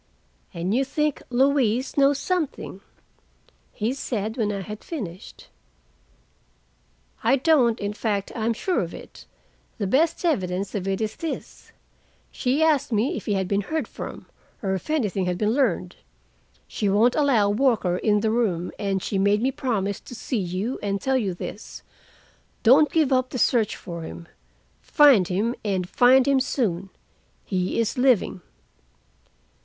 "And 0.51 0.73
you 0.73 0.83
think 0.83 1.21
Louise 1.29 1.95
knows 1.95 2.17
something?" 2.17 2.81
he 3.71 3.93
said 3.93 4.35
when 4.35 4.51
I 4.51 4.61
had 4.61 4.83
finished. 4.83 5.49
"I 7.23 7.35
don't—in 7.35 7.93
fact, 7.93 8.31
I 8.35 8.45
am 8.47 8.53
sure 8.53 8.79
of 8.81 8.95
it. 8.95 9.27
The 9.77 9.85
best 9.85 10.25
evidence 10.25 10.73
of 10.73 10.87
it 10.87 11.01
is 11.01 11.17
this: 11.17 11.71
she 12.31 12.63
asked 12.63 12.91
me 12.91 13.15
if 13.15 13.27
he 13.27 13.33
had 13.33 13.47
been 13.47 13.61
heard 13.61 13.87
from, 13.87 14.25
or 14.63 14.73
if 14.73 14.89
anything 14.89 15.25
had 15.27 15.37
been 15.37 15.53
learned. 15.53 15.95
She 16.67 16.89
won't 16.89 17.13
allow 17.15 17.49
Walker 17.51 17.95
in 17.97 18.21
the 18.21 18.31
room, 18.31 18.71
and 18.79 19.03
she 19.03 19.19
made 19.19 19.43
me 19.43 19.51
promise 19.51 19.99
to 19.99 20.15
see 20.15 20.39
you 20.39 20.79
and 20.81 20.99
tell 20.99 21.15
you 21.15 21.35
this: 21.35 21.83
don't 22.63 22.91
give 22.91 23.13
up 23.13 23.29
the 23.29 23.37
search 23.37 23.75
for 23.75 24.01
him. 24.01 24.27
Find 24.81 25.27
him, 25.27 25.53
and 25.63 25.87
find 25.87 26.27
him 26.27 26.39
soon. 26.39 26.89
He 27.45 27.79
is 27.79 27.99
living." 27.99 28.41